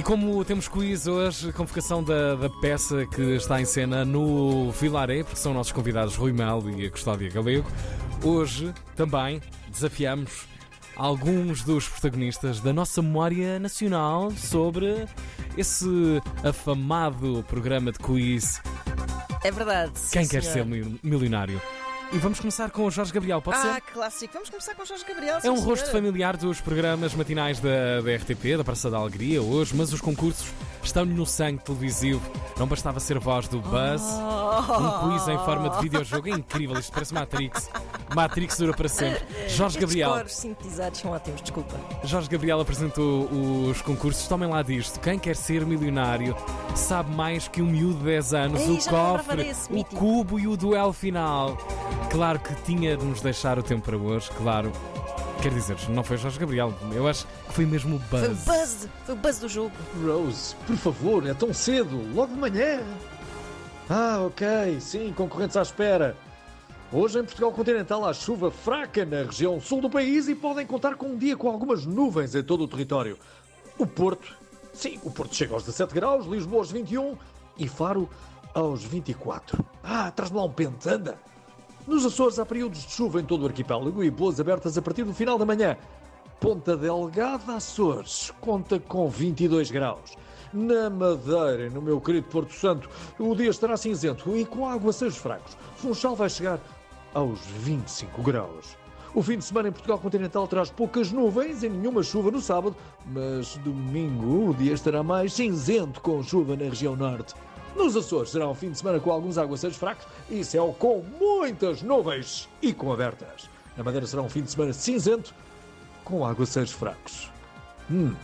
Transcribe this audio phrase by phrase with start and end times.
[0.00, 5.22] E como temos quiz hoje, convocação da, da peça que está em cena no Vilaré,
[5.22, 7.70] porque são nossos convidados Rui Melo e a Custódia Galego,
[8.24, 10.46] hoje também desafiamos
[10.96, 15.06] alguns dos protagonistas da nossa memória nacional sobre
[15.54, 15.86] esse
[16.42, 18.58] afamado programa de quiz
[19.44, 19.92] É verdade.
[20.10, 20.52] Quem sim, Quer senhor.
[20.54, 21.60] Ser Mil- Milionário.
[22.12, 23.80] E vamos começar com o Jorge Gabriel, pode Ah, ser?
[23.92, 24.32] clássico.
[24.32, 25.38] Vamos começar com o Jorge Gabriel.
[25.44, 29.74] É um rosto familiar dos programas matinais da, da RTP, da Praça da Alegria, hoje,
[29.76, 30.48] mas os concursos
[30.82, 32.20] estão-lhe no sangue televisivo.
[32.58, 34.02] Não bastava ser voz do Buzz.
[34.02, 37.70] Um quiz em forma de videojogo é incrível, isto parece Matrix.
[38.14, 39.20] Matrix dura para sempre.
[39.48, 40.10] Jorge Estes Gabriel.
[40.10, 41.76] coros sintetizados são ótimos, desculpa.
[42.04, 44.26] Jorge Gabriel apresentou os concursos.
[44.26, 44.98] Tomem lá disto.
[45.00, 46.36] Quem quer ser milionário
[46.74, 49.96] sabe mais que um miúdo de 10 anos, Ei, o cofre, desse, o mítico.
[49.96, 51.56] cubo e o duelo final.
[52.10, 54.72] Claro que tinha de nos deixar o tempo para hoje, claro.
[55.42, 56.74] Quer dizer, não foi Jorge Gabriel.
[56.92, 58.44] Eu acho que foi mesmo o Foi o Buzz.
[58.44, 58.88] buzz.
[59.06, 59.72] Foi o buzz do jogo.
[60.04, 62.80] Rose, por favor, é tão cedo, logo de manhã.
[63.88, 66.14] Ah, ok, sim, concorrentes à espera.
[66.92, 70.96] Hoje em Portugal Continental há chuva fraca na região sul do país e podem contar
[70.96, 73.16] com um dia com algumas nuvens em todo o território.
[73.78, 74.36] O Porto,
[74.72, 77.16] sim, o Porto chega aos 17 graus, Lisboa aos 21
[77.56, 78.10] e Faro
[78.52, 79.64] aos 24.
[79.84, 81.16] Ah, traz-me lá um pente, anda.
[81.86, 85.04] Nos Açores há períodos de chuva em todo o arquipélago e boas abertas a partir
[85.04, 85.76] do final da manhã.
[86.40, 90.16] Ponta Delgada, Açores, conta com 22 graus.
[90.52, 95.56] Na Madeira, no meu querido Porto Santo, o dia estará cinzento e com aguaceiros fracos.
[95.76, 96.58] Funchal vai chegar
[97.14, 98.76] aos 25 graus.
[99.12, 102.76] O fim de semana em Portugal continental traz poucas nuvens e nenhuma chuva no sábado,
[103.06, 107.34] mas domingo o dia estará mais cinzento com chuva na região norte.
[107.74, 111.82] Nos Açores será um fim de semana com alguns aguaceiros fracos e céu com muitas
[111.82, 113.50] nuvens e com abertas.
[113.76, 115.34] Na Madeira será um fim de semana cinzento
[116.04, 117.30] com aguaceiros fracos.
[117.90, 118.14] Hum,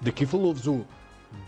[0.00, 0.84] daqui falou-vos o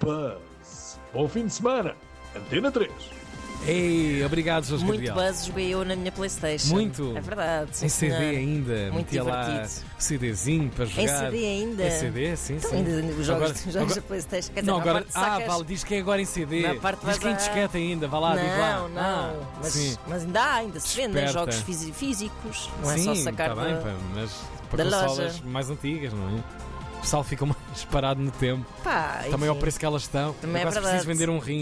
[0.00, 1.00] Buzz.
[1.12, 1.96] Bom fim de semana.
[2.36, 3.17] Antena 3.
[3.66, 5.30] Ei, obrigado, Jorge Muito Gabriel.
[5.32, 6.68] buzz joguei eu na minha Playstation.
[6.68, 7.12] Muito?
[7.16, 7.70] É verdade.
[7.82, 8.22] Em CD senhor.
[8.38, 9.84] ainda, Muito metia lá divertido.
[9.98, 11.02] CDzinho para jogar.
[11.02, 11.86] Em CD ainda.
[11.86, 12.76] Em CD, sim, Então, sim.
[12.76, 14.52] ainda os jogos, Agora- os jogos agora- da Playstation.
[14.54, 15.06] Quer dizer, Não, agora.
[15.14, 16.62] Ah, vale, diz que é agora em CD.
[16.62, 18.78] Na parte diz que em a- disquete ainda, vá lá, diz lá.
[18.78, 19.02] Não, não.
[19.02, 22.70] Ah, mas, mas ainda há, ainda se vendem jogos físicos.
[22.82, 24.30] Não é sim, só sacar tá bem, da- mas
[24.70, 25.42] para da consolas loja.
[25.44, 26.40] mais antigas, não é?
[26.98, 28.66] O pessoal fica mais parado no tempo.
[28.82, 29.60] Pá, Também ao enfim.
[29.60, 30.32] preço que elas estão.
[30.40, 31.56] Também é preciso vender um rim.